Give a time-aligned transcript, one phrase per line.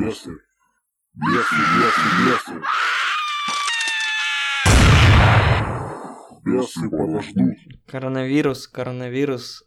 [0.00, 0.30] Бесы.
[1.12, 2.62] Бесы, бесы, бесы.
[6.42, 7.56] Бесы подождут.
[7.86, 9.62] Коронавирус, коронавирус,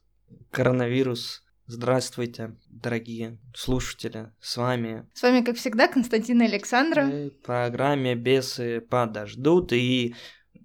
[0.50, 1.44] коронавирус.
[1.68, 4.32] Здравствуйте, дорогие слушатели.
[4.40, 7.06] С вами С вами, как всегда, Константин и Александра.
[7.06, 9.72] в программе «Бесы подождут».
[9.72, 10.16] И,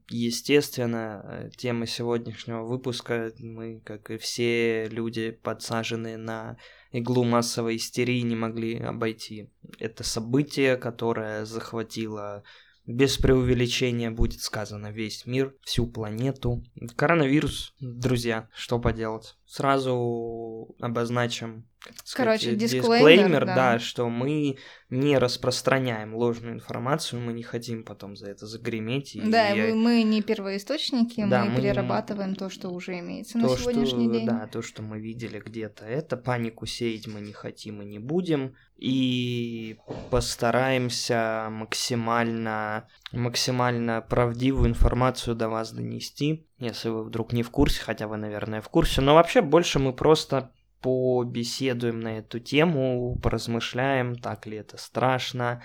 [0.09, 6.57] естественно, тема сегодняшнего выпуска, мы, как и все люди, подсаженные на
[6.91, 9.51] иглу массовой истерии, не могли обойти.
[9.79, 12.45] Это событие, которое захватило
[12.89, 16.65] без преувеличения будет сказано весь мир, всю планету.
[16.97, 19.37] Коронавирус, друзья, что поделать.
[19.45, 23.55] Сразу обозначим как сказать, Короче, э, дисклеймер, да.
[23.55, 23.79] да.
[23.79, 24.57] что мы
[24.91, 29.15] не распространяем ложную информацию, мы не хотим потом за это загреметь.
[29.17, 33.49] И Да, я- мы, не первоисточники, Да, мы, мы- перерабатываем то, что уже имеется на
[33.49, 34.27] то, сегодняшний что, день.
[34.27, 38.55] Да, то, что мы видели где-то, это панику сеять мы не хотим и не будем.
[38.77, 39.77] И
[40.11, 48.07] постараемся максимально, максимально правдивую информацию до вас донести, если вы вдруг не в курсе, хотя
[48.09, 49.01] вы, наверное, в курсе.
[49.01, 55.63] Но вообще больше мы просто побеседуем на эту тему, поразмышляем, так ли это страшно,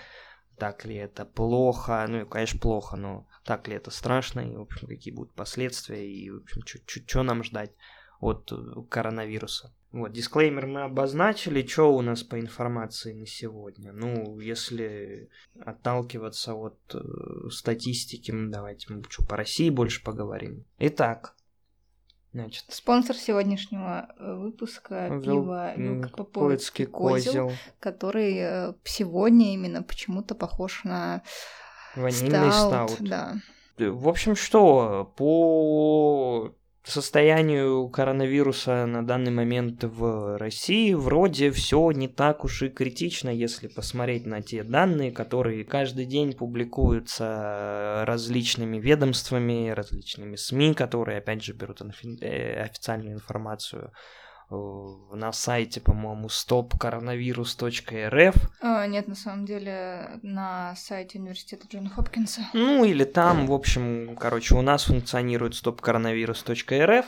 [0.58, 4.62] так ли это плохо, ну и, конечно, плохо, но так ли это страшно, и, в
[4.62, 6.62] общем, какие будут последствия, и, в общем,
[7.06, 7.72] что нам ждать
[8.20, 8.56] от э,
[8.88, 9.72] коронавируса.
[9.92, 13.92] Вот, дисклеймер мы обозначили, что у нас по информации на сегодня.
[13.92, 15.28] Ну, если
[15.60, 20.64] отталкиваться от э, статистики, давайте мы чё, по России больше поговорим.
[20.78, 21.36] Итак,
[22.34, 29.82] значит, Спонсор сегодняшнего э, выпуска Вел- пиво м, Велкопоицкий Поицкий козел, который э, сегодня именно
[29.82, 31.22] почему-то похож на
[31.96, 32.96] ванильный стаут.
[33.00, 33.36] Да.
[33.78, 36.52] В общем, что, по
[36.90, 43.68] состоянию коронавируса на данный момент в России вроде все не так уж и критично, если
[43.68, 51.54] посмотреть на те данные, которые каждый день публикуются различными ведомствами, различными СМИ, которые, опять же,
[51.54, 51.80] берут
[52.20, 53.84] э, официальную информацию.
[53.84, 54.23] э,
[55.12, 58.36] на сайте, по-моему, stopcoronavirus.rf.
[58.60, 62.42] А, нет, на самом деле на сайте университета Джона Хопкинса.
[62.52, 67.06] Ну, или там, в общем, короче, у нас функционирует stopcoronavirus.rf.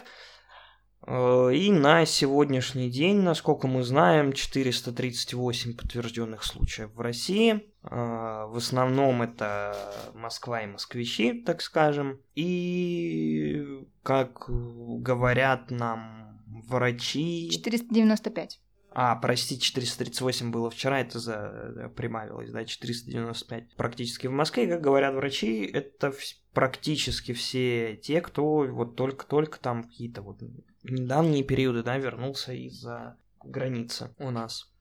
[1.07, 7.65] Э, И на сегодняшний день, насколько мы знаем, 438 подтвержденных случаев в России.
[7.83, 9.77] Э, В основном это
[10.15, 12.21] Москва и москвичи, так скажем.
[12.34, 13.65] И,
[14.03, 16.25] как говорят нам
[16.67, 17.50] врачи...
[17.50, 18.61] 495.
[18.99, 21.93] А, прости, 438 было вчера, это за...
[21.94, 23.77] прибавилось, да, 495.
[23.77, 26.15] Практически в Москве, как говорят врачи, это
[26.55, 30.41] практически все те, кто вот только-только там какие-то вот
[30.83, 34.72] недавние периоды, да, вернулся из-за границы у нас.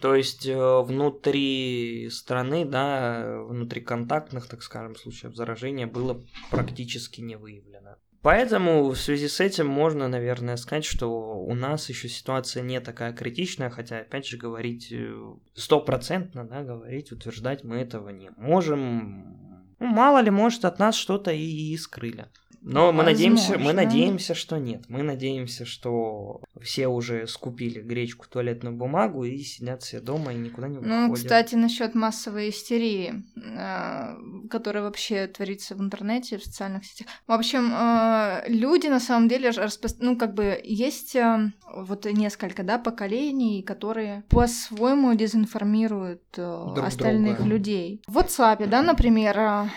[0.00, 7.36] То есть э, внутри страны, да, внутри контактных, так скажем, случаев заражения было практически не
[7.36, 7.96] выявлено.
[8.22, 13.14] Поэтому в связи с этим можно, наверное, сказать, что у нас еще ситуация не такая
[13.14, 15.14] критичная, хотя, опять же, говорить э,
[15.54, 19.72] стопроцентно, да, говорить, утверждать мы этого не можем.
[19.78, 22.26] Ну, мало ли, может, от нас что-то и скрыли.
[22.62, 24.84] Но мы надеемся, мы надеемся, что нет.
[24.88, 30.68] Мы надеемся, что все уже скупили гречку, туалетную бумагу и сидят все дома и никуда
[30.68, 31.08] не выходят.
[31.08, 37.08] Ну, кстати, насчет массовой истерии, э, которая вообще творится в интернете, в социальных сетях.
[37.26, 42.62] В общем, э, люди на самом деле, распро- ну, как бы есть э, вот несколько,
[42.62, 47.50] да, поколений, которые по-своему дезинформируют Друг остальных друга.
[47.50, 48.02] людей.
[48.06, 49.70] В WhatsApp, да, например,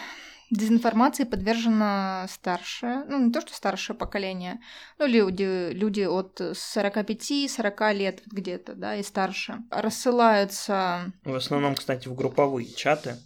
[0.53, 4.59] дезинформации подвержено старшее, ну, не то, что старшее поколение,
[4.99, 9.57] ну, люди, люди от 45-40 лет где-то, да, и старше.
[9.69, 13.17] Рассылаются, В основном, кстати, в групповые чаты.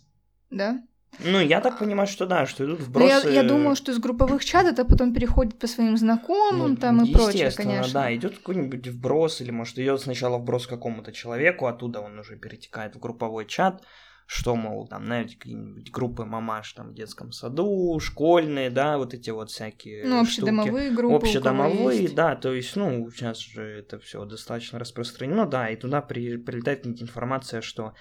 [0.49, 0.81] да?
[1.19, 3.29] Ну, я так понимаю, что да, что идут Но я, вбросы.
[3.33, 7.11] я думаю, что из групповых чатов это потом переходит по своим знакомым Ну, там и
[7.11, 7.93] прочее, конечно.
[7.93, 12.95] Да, идет какой-нибудь вброс, или может идет сначала вброс какому-то человеку, оттуда он уже перетекает
[12.95, 13.83] в групповой чат,
[14.29, 19.29] что, мол, там, знаете, какие-нибудь группы мамаш там в детском саду, школьные, да, вот эти
[19.29, 20.49] вот всякие Ну, штуки.
[20.49, 21.05] общедомовые группы.
[21.15, 25.77] у кого Общедомовые, да, то есть, ну, сейчас же это все достаточно распространено, да, и
[25.77, 27.93] туда при- прилетает информация, что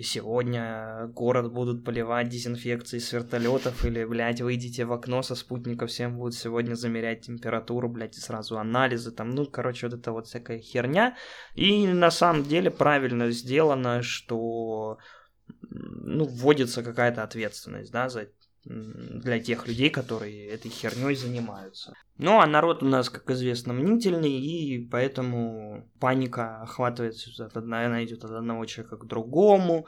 [0.00, 6.16] сегодня город будут поливать дезинфекцией с вертолетов, или, блядь, выйдите в окно со спутника, всем
[6.16, 10.58] будут сегодня замерять температуру, блядь, и сразу анализы, там, ну, короче, вот это вот всякая
[10.60, 11.16] херня,
[11.54, 14.98] и на самом деле правильно сделано, что
[15.78, 18.28] ну, вводится какая-то ответственность, да, за
[18.64, 21.94] для тех людей, которые этой херней занимаются.
[22.18, 27.14] Ну, а народ у нас, как известно, мнительный, и поэтому паника охватывает,
[27.54, 29.86] она идет от одного человека к другому.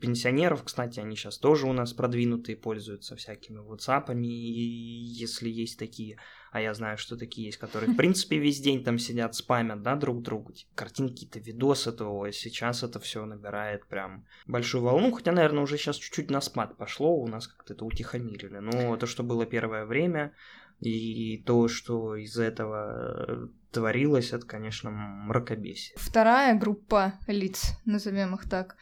[0.00, 6.18] Пенсионеров, кстати, они сейчас тоже у нас продвинутые, пользуются всякими WhatsApp, если есть такие.
[6.52, 9.96] А я знаю, что такие есть, которые, в принципе, весь день там сидят, спамят, да,
[9.96, 10.52] друг другу.
[10.52, 15.12] Типа, картинки, то видосы, то сейчас это все набирает прям большую волну.
[15.12, 18.58] Хотя, наверное, уже сейчас чуть-чуть на спад пошло, у нас как-то это утихомирили.
[18.58, 20.34] Но то, что было первое время,
[20.80, 25.96] и то, что из этого э, творилось, это, конечно, мракобесие.
[25.96, 28.76] Вторая группа лиц, назовем их так,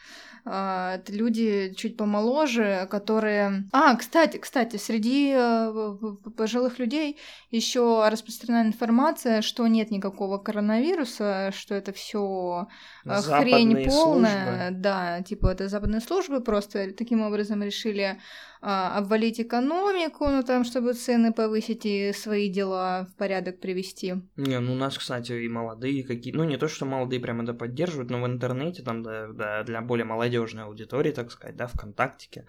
[0.51, 3.65] а, это люди чуть помоложе, которые...
[3.73, 5.95] А, кстати, кстати, среди э,
[6.37, 7.19] пожилых людей
[7.51, 12.67] еще распространена информация, что нет никакого коронавируса, что это все
[13.05, 13.91] хрень полная.
[13.91, 14.81] службы.
[14.81, 18.19] Да, типа это западные службы просто таким образом решили
[18.61, 24.15] а, обвалить экономику, ну там, чтобы цены повысить и свои дела в порядок привести.
[24.37, 27.55] Не, ну у нас, кстати, и молодые какие, ну не то, что молодые прям это
[27.55, 32.47] поддерживают, но в интернете там да, да, для более молодежной аудитории, так сказать, да, ВКонтактике,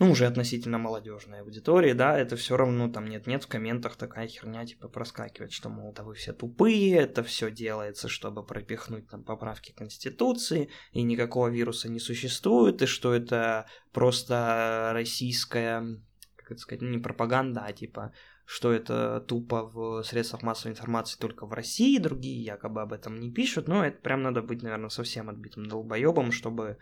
[0.00, 4.64] ну, уже относительно молодежной аудитории, да, это все равно там нет-нет в комментах такая херня
[4.64, 9.72] типа проскакивает, что, мол, да вы все тупые, это все делается, чтобы пропихнуть там поправки
[9.72, 15.82] Конституции, и никакого вируса не существует, и что это просто российская,
[16.34, 18.14] как это сказать, не пропаганда, а типа
[18.46, 23.30] что это тупо в средствах массовой информации только в России, другие якобы об этом не
[23.30, 26.78] пишут, но это прям надо быть, наверное, совсем отбитым долбоебом, чтобы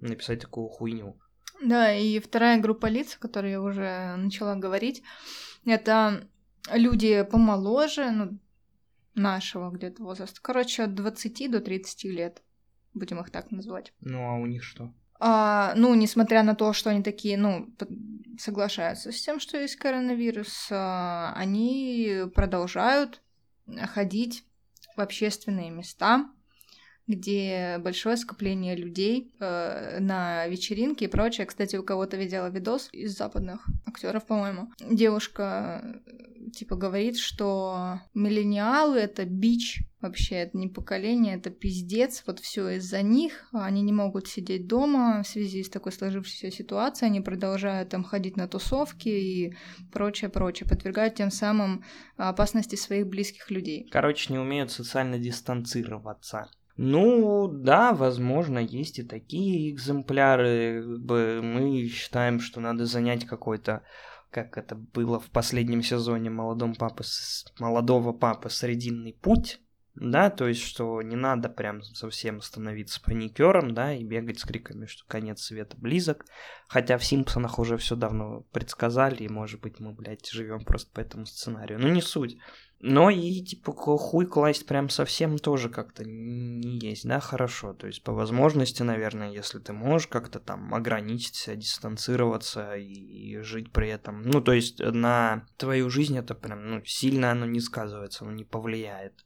[0.00, 1.18] написать такую хуйню.
[1.62, 5.02] Да, и вторая группа лиц, о которой я уже начала говорить,
[5.64, 6.28] это
[6.72, 8.38] люди помоложе, ну,
[9.14, 10.40] нашего где-то возраста.
[10.40, 12.42] Короче, от 20 до 30 лет,
[12.94, 13.92] будем их так называть.
[14.00, 14.92] Ну, а у них что?
[15.20, 17.68] А, ну, несмотря на то, что они такие, ну,
[18.38, 23.20] соглашаются с тем, что есть коронавирус, а, они продолжают
[23.92, 24.44] ходить
[24.96, 26.30] в общественные места,
[27.08, 31.46] где большое скопление людей э, на вечеринке и прочее.
[31.46, 34.70] Кстати, у кого-то видела видос из западных актеров, по-моему.
[34.78, 42.38] Девушка э, типа говорит, что миллениалы это бич вообще, это не поколение, это пиздец, вот
[42.38, 47.20] все из-за них, они не могут сидеть дома в связи с такой сложившейся ситуацией, они
[47.20, 49.56] продолжают там ходить на тусовки и
[49.92, 51.84] прочее, прочее, подвергают тем самым
[52.16, 53.88] опасности своих близких людей.
[53.90, 56.48] Короче, не умеют социально дистанцироваться.
[56.78, 60.84] Ну, да, возможно, есть и такие экземпляры.
[60.86, 63.82] Мы считаем, что надо занять какой-то,
[64.30, 67.02] как это было в последнем сезоне молодом папы,
[67.58, 69.60] молодого папы, срединный путь.
[69.96, 74.86] Да, то есть, что не надо прям совсем становиться паникером, да, и бегать с криками,
[74.86, 76.26] что конец света близок.
[76.68, 81.00] Хотя в Симпсонах уже все давно предсказали, и, может быть, мы, блядь, живем просто по
[81.00, 81.80] этому сценарию.
[81.80, 82.38] Ну, не суть.
[82.80, 87.72] Но и, типа, хуй класть прям совсем тоже как-то не есть, да, хорошо.
[87.72, 93.72] То есть, по возможности, наверное, если ты можешь как-то там ограничить себя, дистанцироваться и жить
[93.72, 94.22] при этом.
[94.22, 98.44] Ну, то есть, на твою жизнь это прям, ну, сильно оно не сказывается, оно не
[98.44, 99.24] повлияет.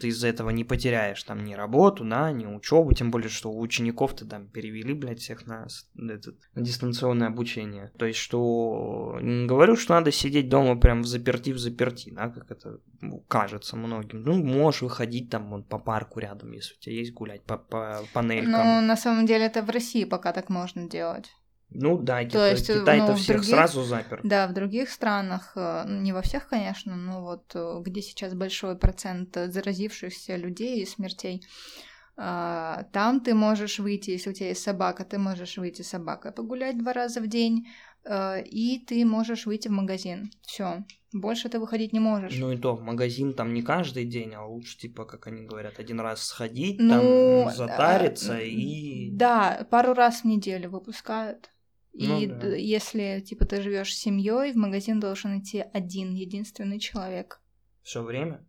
[0.00, 3.60] Ты из-за этого не потеряешь там ни работу, да, ни учебу, тем более, что у
[3.60, 5.66] учеников ты там перевели, блядь, всех на,
[5.96, 7.92] этот, на дистанционное обучение.
[7.98, 12.28] То есть, что не говорю, что надо сидеть дома прям в заперти, в заперти, да,
[12.28, 14.22] как это ну, кажется многим.
[14.22, 18.02] Ну, можешь выходить там вон, по парку рядом, если у тебя есть гулять, по, по
[18.12, 18.52] панелькам.
[18.52, 21.30] Но на самом деле это в России пока так можно делать.
[21.74, 24.20] Ну да, То Китай- есть, э, Китай-то ну, всех других- сразу запер.
[24.22, 28.76] Да, в других странах, э, не во всех, конечно, но вот э, где сейчас большой
[28.76, 31.44] процент заразившихся людей и смертей,
[32.16, 36.32] а, там ты можешь выйти, если у тебя есть собака, ты можешь выйти с собакой
[36.32, 37.68] погулять два раза в день,
[38.04, 40.30] э, и ты можешь выйти в магазин.
[40.42, 40.84] Все.
[41.12, 42.36] Больше ты выходить не можешь.
[42.38, 45.78] Ну и то, в магазин там не каждый день, а лучше, типа, как они говорят,
[45.78, 49.10] один раз сходить, Ну, там затариться э, и...
[49.12, 51.50] Да, пару раз в неделю выпускают.
[51.92, 52.48] И Ну да.
[52.48, 57.40] если, типа, ты живешь с семьей, в магазин должен идти один, единственный человек.
[57.82, 58.46] Все время?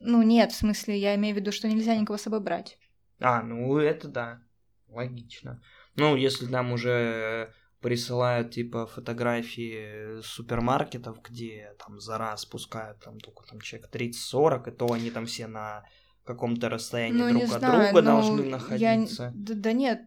[0.00, 2.78] Ну, нет, в смысле, я имею в виду, что нельзя никого с собой брать.
[3.20, 4.42] А, ну это да,
[4.88, 5.62] логично.
[5.94, 13.44] Ну, если там уже присылают, типа, фотографии супермаркетов, где там за раз пускают там только
[13.46, 15.84] там человек 30-40, и то они там все на
[16.24, 19.32] каком-то расстоянии ну, друг от знаю, друга ну, должны я находиться.
[19.34, 20.00] Да, да нет.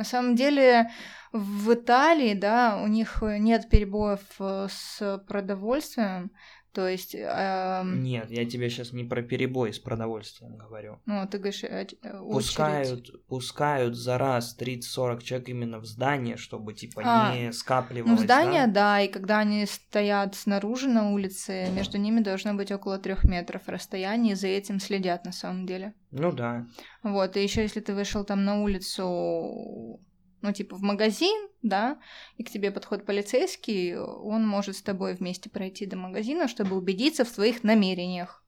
[0.00, 0.90] На самом деле,
[1.30, 6.30] в Италии, да, у них нет перебоев э, с продовольствием,
[6.72, 7.16] То есть...
[7.16, 11.00] эм, Нет, я тебе сейчас не про перебой с продовольствием говорю.
[11.04, 12.32] ну, ты говоришь, э, э, очередь.
[12.32, 18.10] Пускают, пускают за раз 30-40 человек именно в здание, чтобы типа А, не скапливалось.
[18.10, 18.72] Ну, в здание, да?
[18.72, 23.62] да, и когда они стоят снаружи на улице, между ними должно быть около трех метров
[23.66, 25.94] расстояния, и за этим следят на самом деле.
[26.12, 26.66] Ну да.
[27.02, 30.00] Вот, и еще если ты вышел там на улицу,
[30.42, 31.98] ну, типа в магазин, да,
[32.36, 37.24] и к тебе подходит полицейский, он может с тобой вместе пройти до магазина, чтобы убедиться
[37.24, 38.44] в твоих намерениях.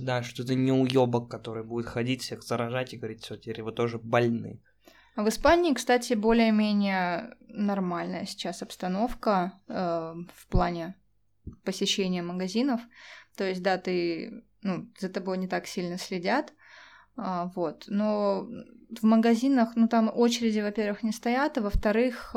[0.00, 3.72] Да, что ты не уебок, который будет ходить, всех заражать и говорить, все, теперь вы
[3.72, 4.60] тоже больны.
[5.14, 10.94] А в Испании, кстати, более-менее нормальная сейчас обстановка э, в плане
[11.64, 12.80] посещения магазинов.
[13.36, 16.52] То есть, да, ты, ну, за тобой не так сильно следят,
[17.54, 17.84] вот.
[17.88, 18.48] Но
[19.00, 22.34] в магазинах, ну, там очереди, во-первых, не стоят, а во-вторых,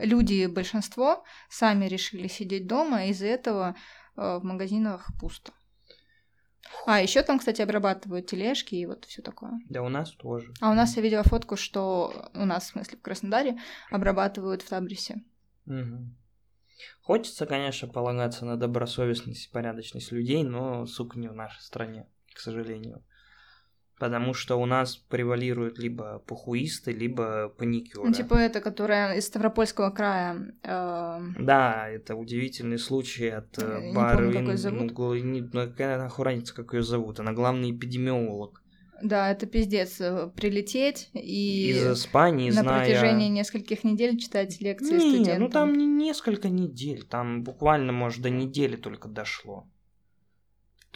[0.00, 3.76] люди, большинство, сами решили сидеть дома, и из-за этого
[4.16, 5.52] э, в магазинах пусто.
[6.84, 9.52] А, еще там, кстати, обрабатывают тележки и вот все такое.
[9.68, 10.52] Да у нас тоже.
[10.60, 13.58] А у нас я видела фотку, что у нас, в смысле, в Краснодаре
[13.90, 15.22] обрабатывают в Табрисе.
[15.64, 16.16] Мгм.
[17.02, 22.38] Хочется, конечно, полагаться на добросовестность и порядочность людей, но, сука, не в нашей стране, к
[22.38, 23.04] сожалению.
[23.98, 28.04] Потому что у нас превалируют либо похуисты, либо паникеры.
[28.08, 30.52] Ну, типа это, которая из Ставропольского края.
[30.62, 34.30] э, Да, это удивительный случай от Э, не Бары.
[34.32, 37.20] помню, как её ну, гла- не- ну, какая нахуй разница, как ее зовут?
[37.20, 38.62] Она главный эпидемиолог.
[39.02, 40.00] да, это пиздец.
[40.00, 42.78] э, Прилететь и Из Испании, на зная...
[42.80, 45.40] протяжении нескольких недель читать лекции Не, студентам.
[45.42, 49.66] ну там не несколько недель, там буквально, может, до недели только дошло.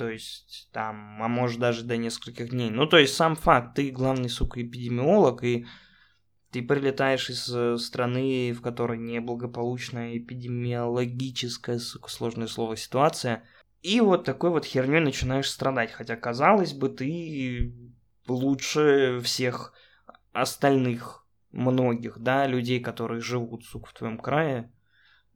[0.01, 2.71] То есть там, а может даже до нескольких дней.
[2.71, 5.67] Ну, то есть сам факт, ты главный, сука, эпидемиолог, и
[6.51, 13.45] ты прилетаешь из э, страны, в которой неблагополучная эпидемиологическая, сука, сложное слово, ситуация,
[13.83, 15.93] и вот такой вот херней начинаешь страдать.
[15.93, 17.75] Хотя, казалось бы, ты
[18.27, 19.75] лучше всех
[20.33, 24.73] остальных многих, да, людей, которые живут, сука, в твоем крае.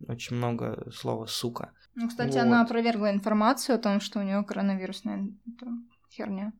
[0.09, 1.73] Очень много слова «сука».
[1.95, 2.43] Ну, кстати, Вот.
[2.43, 5.29] она опровергла информацию о том, что у нее коронавирусная
[6.11, 6.53] херня.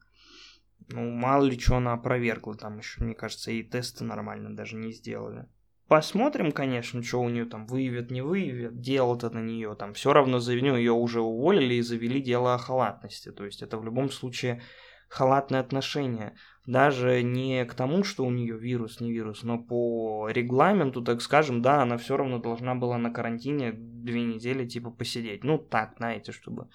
[0.91, 4.93] Ну, мало ли что она опровергла, там еще, мне кажется, и тесты нормально даже не
[4.93, 5.47] сделали.
[5.89, 9.93] Посмотрим, конечно, что у нее там выявят, не выявят, дело-то на нее там.
[9.93, 13.31] Все равно за нее ее уже уволили и завели дело о халатности.
[13.33, 14.63] То есть это в любом случае
[15.09, 16.37] халатное отношение.
[16.67, 21.61] Даже не к тому, что у нее вирус, не вирус, но по регламенту, так скажем,
[21.61, 23.75] да, она все равно должна была на карантине
[24.05, 25.45] две недели типа посидеть.
[25.45, 26.69] Ну так, знаете, чтобы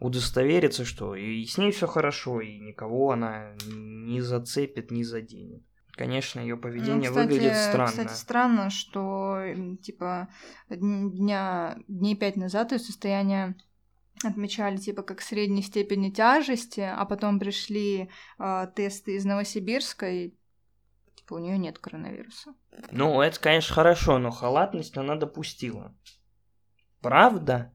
[0.00, 5.62] удостовериться, что и с ней все хорошо, и никого она не зацепит, не заденет.
[5.92, 7.90] Конечно, ее поведение Ну, кстати, выглядит странно.
[7.90, 9.42] Кстати, странно, что
[9.82, 10.28] типа
[10.70, 13.56] дн- дня, дней пять назад ее состояние
[14.24, 20.34] отмечали типа как средней степени тяжести, а потом пришли а, тесты из Новосибирска, и
[21.14, 22.54] типа у нее нет коронавируса.
[22.90, 25.94] Ну, это, конечно, хорошо, но халатность она допустила.
[27.02, 27.74] Правда?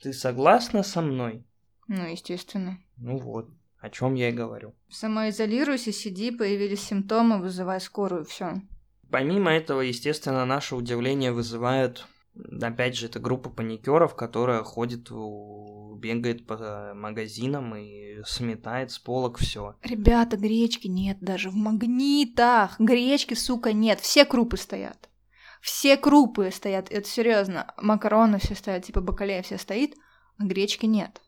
[0.00, 1.44] Ты согласна со мной?
[1.88, 2.78] Ну, естественно.
[2.96, 4.74] Ну вот, о чем я и говорю.
[4.88, 8.62] Самоизолируйся, сиди, появились симптомы, вызывай скорую, все.
[9.10, 12.06] Помимо этого, естественно, наше удивление вызывает,
[12.62, 19.76] опять же, это группа паникеров, которая ходит, бегает по магазинам и сметает с полок все.
[19.82, 22.78] Ребята, гречки нет даже в магнитах.
[22.78, 23.98] Гречки, сука, нет.
[24.00, 25.07] Все крупы стоят.
[25.60, 27.72] Все крупы стоят, это серьезно.
[27.76, 29.94] Макароны все стоят, типа бакалея все стоит,
[30.38, 31.20] а гречки нет.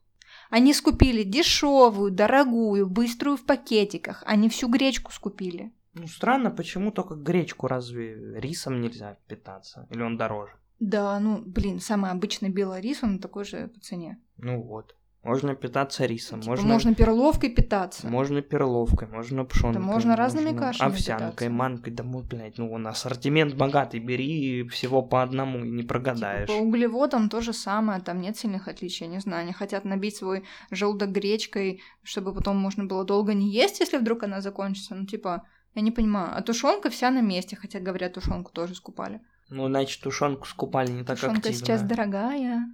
[0.51, 4.23] Они скупили дешевую, дорогую, быструю в пакетиках.
[4.27, 5.73] Они всю гречку скупили.
[5.93, 9.87] Ну, странно, почему только гречку разве рисом нельзя питаться?
[9.91, 10.53] Или он дороже?
[10.79, 14.19] Да, ну, блин, самый обычный белый рис, он такой же по цене.
[14.39, 14.97] Ну вот.
[15.23, 18.09] Можно питаться рисом, Типа, можно, можно перловкой питаться.
[18.09, 19.83] можно перловкой, можно пшенкой.
[19.83, 21.51] можно разными можно кашами Овсянкой, питаться.
[21.51, 26.49] манкой, да ну, блядь, ну он ассортимент богатый, бери всего по одному и не прогадаешь.
[26.49, 29.43] По углеводам то же самое, там нет сильных отличий, я не знаю.
[29.43, 34.23] Они хотят набить свой желудок гречкой, чтобы потом можно было долго не есть, если вдруг
[34.23, 34.95] она закончится.
[34.95, 36.31] Ну, типа, я не понимаю.
[36.35, 39.21] А тушенка вся на месте, хотя, говорят, тушенку тоже скупали.
[39.51, 41.59] Ну, значит, тушенку скупали не так Тушенка активно.
[41.59, 42.65] сейчас дорогая.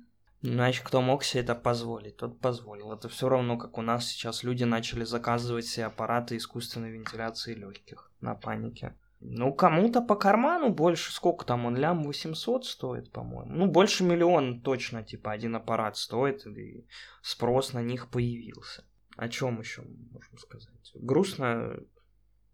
[0.52, 2.92] Значит, кто мог себе это позволить, тот позволил.
[2.92, 8.12] Это все равно, как у нас сейчас люди начали заказывать себе аппараты искусственной вентиляции легких
[8.20, 8.96] на панике.
[9.18, 13.52] Ну, кому-то по карману больше, сколько там он, лям 800 стоит, по-моему.
[13.52, 16.86] Ну, больше миллиона точно, типа, один аппарат стоит, и
[17.22, 18.84] спрос на них появился.
[19.16, 20.92] О чем еще можно сказать?
[20.94, 21.76] Грустно,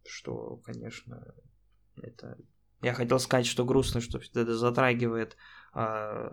[0.06, 1.34] что, конечно,
[2.00, 2.38] это...
[2.80, 5.36] Я хотел сказать, что грустно, что это затрагивает
[5.74, 6.30] а,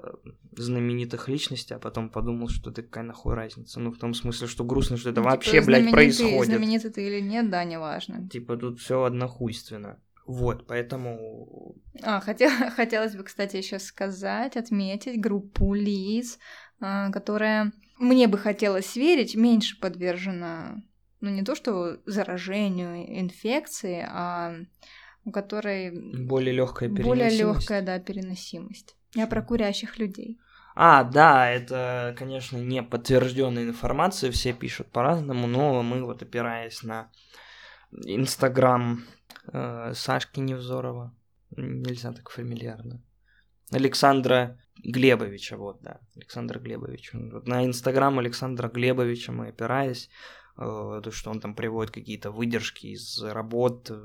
[0.58, 3.80] знаменитых личностей, а потом подумал, что это какая нахуй разница.
[3.80, 6.46] Ну, в том смысле, что грустно, что это Ну, вообще, типа, блядь, происходит.
[6.46, 8.28] Знаменитый ты или нет, да, неважно.
[8.30, 10.00] Типа тут все однохуйственно.
[10.26, 11.76] Вот, поэтому...
[12.04, 16.38] А, хотел, хотелось бы, кстати, еще сказать, отметить группу лиц,
[16.82, 20.84] а, которая, мне бы хотелось верить, меньше подвержена,
[21.22, 24.54] ну не то что заражению, инфекции, а
[25.26, 25.92] у которой
[26.26, 27.62] Более легкая более переносимость.
[27.62, 28.96] легкая, да, переносимость.
[29.16, 30.40] Я про курящих людей.
[30.76, 37.12] А, да, это, конечно, не подтвержденная информация, все пишут по-разному, но мы вот опираясь на
[37.92, 39.04] Инстаграм
[39.52, 41.14] э, Сашки Невзорова,
[41.52, 43.02] нельзя так фамильярно,
[43.72, 47.18] Александра Глебовича, вот, да, Александра Глебовича.
[47.18, 50.10] Вот на Инстаграм Александра Глебовича мы опираясь,
[50.60, 53.96] то, что он там приводит какие-то выдержки из работ э,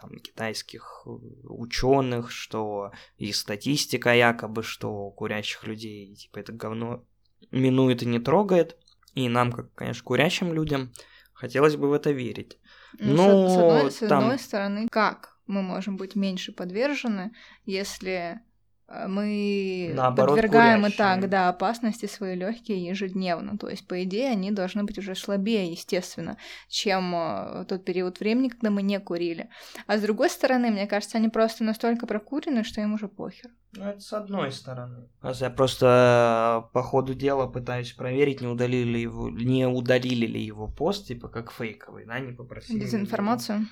[0.00, 1.02] там, китайских
[1.44, 7.04] ученых, что и статистика якобы, что курящих людей типа это говно
[7.50, 8.76] минует и не трогает.
[9.14, 10.92] И нам, как, конечно, курящим людям,
[11.32, 12.58] хотелось бы в это верить.
[12.98, 17.32] Ну, Ну, с, с одной, с там- одной стороны, как мы можем быть меньше подвержены,
[17.64, 18.40] если э,
[18.88, 23.58] мы Наоборот, подвергаем и так, да, опасности свои легкие ежедневно.
[23.58, 28.48] То есть, по идее, они должны быть уже слабее, естественно, чем э, тот период времени,
[28.48, 29.50] когда мы не курили.
[29.86, 33.50] А с другой стороны, мне кажется, они просто настолько прокурены, что им уже похер.
[33.72, 35.08] Ну, это с одной стороны.
[35.22, 40.40] Я просто э, по ходу дела пытаюсь проверить, не удалили ли его, не удалили ли
[40.40, 42.78] его пост, типа как фейковый, да, не попросили.
[42.78, 43.58] ли Дезинформацию.
[43.58, 43.68] его.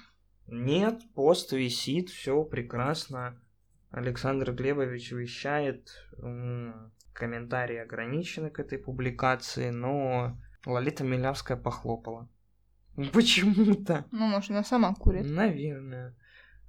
[0.48, 3.40] Нет, пост висит, все прекрасно.
[3.90, 5.88] Александр Глебович вещает,
[7.12, 12.28] комментарии ограничены к этой публикации, но Лолита Милявская похлопала.
[13.12, 14.04] Почему-то.
[14.10, 15.24] Ну, может, она сама курит.
[15.24, 16.14] Наверное.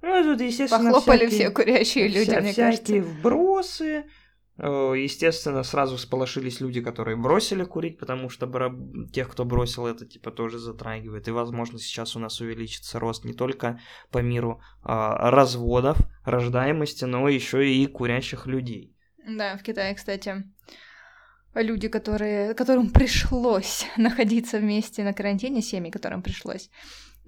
[0.00, 3.18] Ну, тут, естественно, Похлопали всякие- все курящие люди, вся- мне всякие кажется.
[3.20, 4.04] вбросы.
[4.58, 8.46] Э, Естественно, сразу всполошились люди, которые бросили курить, потому что
[9.12, 11.28] тех, кто бросил это, типа, тоже затрагивает.
[11.28, 17.28] И, возможно, сейчас у нас увеличится рост не только по миру а, разводов, рождаемости, но
[17.28, 18.96] еще и курящих людей.
[19.26, 20.44] Да, в Китае, кстати,
[21.54, 26.70] люди, которые, которым пришлось находиться вместе на карантине, семьи, которым пришлось,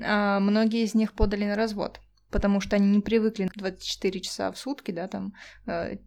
[0.02, 4.58] а, многие из них подали на развод, потому что они не привыкли 24 часа в
[4.58, 5.34] сутки, да, там,
[5.66, 5.98] э,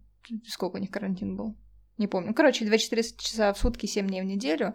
[0.46, 1.56] сколько у них карантин был?
[1.96, 2.34] Не помню.
[2.34, 4.74] Короче, 24 часа в сутки, 7 дней в неделю.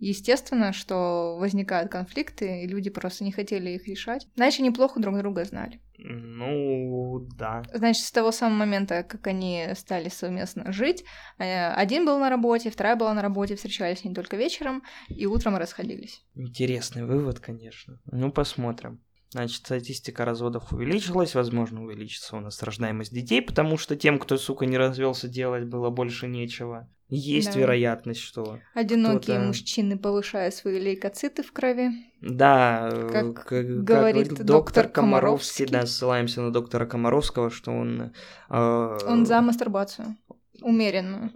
[0.00, 4.28] Естественно, что возникают конфликты, и люди просто не хотели их решать.
[4.36, 5.80] Значит, неплохо друг друга знали.
[5.96, 7.62] Ну, да.
[7.72, 11.04] Значит, с того самого момента, как они стали совместно жить,
[11.38, 15.56] э, один был на работе, вторая была на работе, встречались не только вечером, и утром
[15.56, 16.22] расходились.
[16.36, 18.00] Интересный вывод, конечно.
[18.12, 19.00] Ну, посмотрим.
[19.30, 24.64] Значит, статистика разводов увеличилась, возможно, увеличится у нас рождаемость детей, потому что тем, кто, сука,
[24.64, 26.88] не развелся, делать было больше нечего.
[27.10, 27.60] Есть Да.
[27.60, 28.58] вероятность, что...
[28.74, 31.90] Одинокие мужчины повышают свои лейкоциты в крови.
[32.20, 35.66] Да, э, Как как, как говорит доктор доктор Комаровский, Комаровский.
[35.66, 38.12] да, ссылаемся на доктора Комаровского, что он...
[38.50, 40.16] э, Он за мастурбацию.
[40.62, 41.32] Умеренную.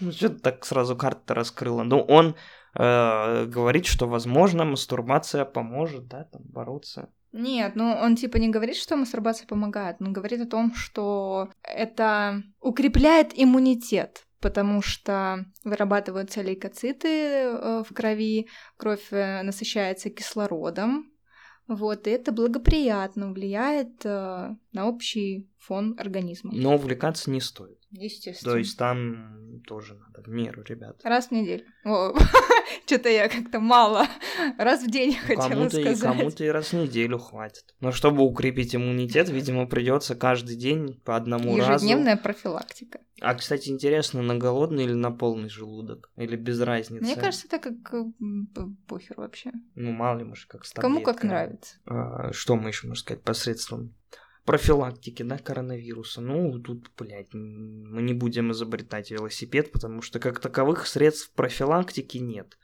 [0.00, 1.82] Ну, что ты так сразу карта раскрыла?
[1.84, 2.34] Ну, он
[2.74, 7.08] э, говорит, что, возможно, мастурбация поможет, да, там, бороться.
[7.32, 12.42] Нет, ну он типа не говорит, что мастурбация помогает, он говорит о том, что это
[12.60, 21.10] укрепляет иммунитет, потому что вырабатываются лейкоциты э, в крови, кровь э, насыщается кислородом,
[21.68, 26.50] вот, и это благоприятно влияет э, на общий фон организма.
[26.52, 27.78] Но увлекаться не стоит.
[27.90, 28.52] Естественно.
[28.52, 31.00] То есть там тоже надо в меру, ребят.
[31.04, 31.64] Раз в неделю.
[32.86, 34.06] Что-то я как-то мало.
[34.58, 36.00] Раз в день хотела Кому-то и, сказать.
[36.00, 37.74] кому-то и раз в неделю хватит.
[37.80, 41.84] Но чтобы укрепить иммунитет, видимо, придется каждый день по одному разу.
[41.84, 43.00] Ежедневная профилактика.
[43.20, 46.10] А, кстати, интересно, на голодный или на полный желудок?
[46.16, 47.04] Или без разницы?
[47.04, 48.04] Мне кажется, это как э,
[48.88, 49.52] похер вообще.
[49.76, 51.76] Ну, мало ли, может, как с Кому как нравится.
[51.86, 53.94] А, что мы еще можем сказать посредством
[54.44, 56.20] профилактики, да, коронавируса?
[56.20, 62.58] Ну, тут, блядь, мы не будем изобретать велосипед, потому что как таковых средств профилактики нет.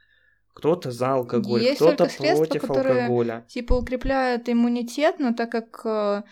[0.55, 3.45] Кто-то за алкоголь, Есть кто-то только средства, против которые- алкоголя.
[3.49, 6.23] Типа укрепляют иммунитет, но так как э,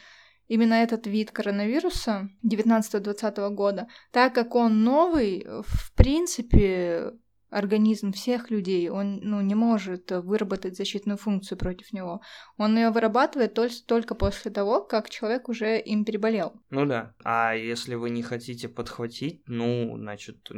[0.49, 7.13] именно этот вид коронавируса 19-20 года, так как он новый, э, в принципе,
[7.57, 12.21] организм всех людей, он ну, не может выработать защитную функцию против него.
[12.59, 16.53] Он ее вырабатывает тол- только после того, как человек уже им переболел.
[16.69, 17.15] Ну да.
[17.25, 20.51] А если вы не хотите подхватить, ну, значит,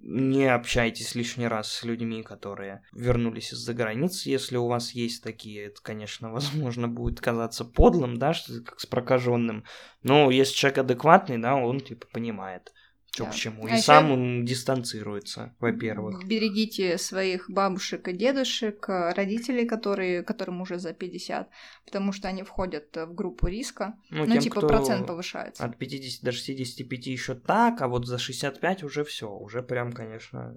[0.00, 4.30] не общайтесь лишний раз с людьми, которые вернулись из-за границы.
[4.30, 8.86] Если у вас есть такие, это, конечно, возможно, будет казаться подлым, да, что как с
[8.86, 9.64] прокаженным.
[10.02, 12.72] Но если человек адекватный, да, он типа понимает.
[13.16, 13.30] Чё Да.
[13.30, 13.64] к чему.
[13.66, 16.24] А И ещё- сам он дистанцируется, во-первых.
[16.26, 21.48] Берегите своих бабушек и дедушек, э, родителей, которые, которым уже за 50,
[21.84, 23.94] потому что они входят э, в группу риска.
[24.10, 25.64] Ну, тем, типа процент повышается.
[25.64, 30.56] От 50 до 65 еще так, а вот за 65 уже все, уже прям, конечно,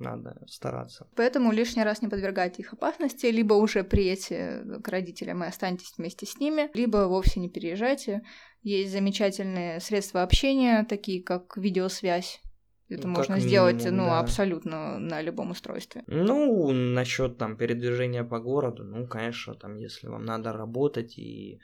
[0.00, 1.08] надо стараться.
[1.16, 6.26] Поэтому лишний раз не подвергайте их опасности, либо уже приедьте к родителям и останьтесь вместе
[6.26, 8.22] с ними, либо вовсе не переезжайте.
[8.62, 12.40] Есть замечательные средства общения, такие как видеосвязь.
[12.88, 14.20] Это Ну, можно сделать, минимум, ну, да.
[14.20, 16.04] абсолютно на любом устройстве.
[16.06, 21.60] Ну, насчет там передвижения по городу, ну, конечно, там, если вам надо работать и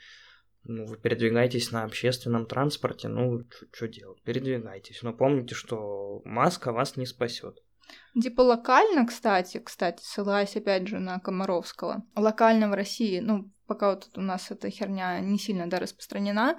[0.64, 3.42] ну, вы передвигаетесь на общественном транспорте, ну,
[3.72, 4.22] что делать?
[4.22, 5.02] Передвигайтесь.
[5.02, 7.58] Но помните, что маска вас не спасет.
[8.20, 14.10] Типа локально, кстати, кстати, ссылаясь опять же на Комаровского, локально в России, ну, пока вот
[14.16, 16.58] у нас эта херня не сильно, да, распространена,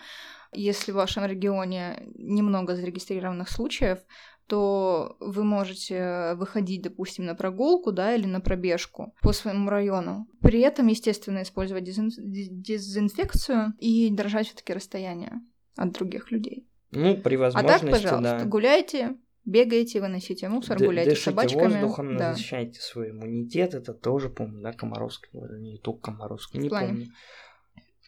[0.52, 4.00] если в вашем регионе немного зарегистрированных случаев,
[4.48, 10.28] то вы можете выходить, допустим, на прогулку, да, или на пробежку по своему району.
[10.42, 15.42] При этом, естественно, использовать дезин- дез- дезинфекцию и держать все таки расстояние
[15.78, 16.68] от других людей.
[16.92, 18.46] Ну, при А возможности, так, пожалуйста, да.
[18.46, 21.63] гуляйте, бегайте, выносите мусор, Д- гуляйте с собачками.
[21.82, 22.34] воздухом, да.
[22.34, 23.73] защищайте свой иммунитет.
[23.73, 26.88] Это тоже, помню, да, Комаровский говорил, не только Комаровский, не В плане?
[26.89, 27.08] помню.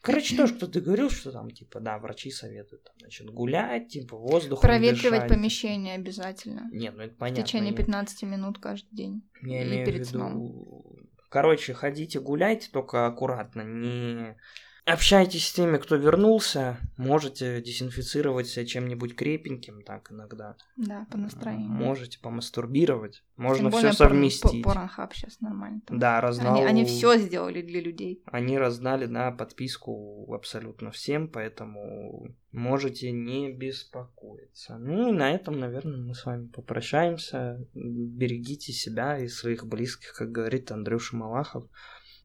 [0.01, 4.61] Короче, тоже кто-то говорил, что там, типа, да, врачи советуют, там, значит, гулять, типа, воздухом
[4.61, 5.29] Проветривать дышать.
[5.29, 6.69] помещение обязательно.
[6.71, 7.43] Нет, ну это В понятно.
[7.43, 9.23] течение я- 15 минут каждый день.
[9.41, 10.33] Я и имею перед в сном.
[10.43, 10.99] виду...
[11.29, 14.37] Короче, ходите гуляйте, только аккуратно, не
[14.85, 20.55] общайтесь с теми, кто вернулся, можете дезинфицировать себя чем-нибудь крепеньким, так иногда.
[20.77, 21.69] Да, по настроению.
[21.69, 24.63] Можете помастурбировать, можно все совместить.
[24.63, 25.81] по- Порнхаб сейчас нормально.
[25.85, 25.99] там.
[25.99, 26.55] Да, разнал...
[26.55, 28.21] Они, они все сделали для людей.
[28.25, 34.77] Они раздали, да, подписку абсолютно всем, поэтому можете не беспокоиться.
[34.77, 37.65] Ну и на этом, наверное, мы с вами попрощаемся.
[37.73, 41.65] Берегите себя и своих близких, как говорит Андрюша Малахов.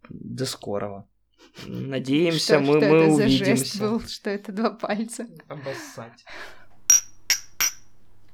[0.09, 1.07] До скорого.
[1.67, 3.45] Надеемся, что, мы, что мы это за увидимся.
[3.45, 5.27] жест был, что это два пальца.
[5.49, 6.25] Обоссать.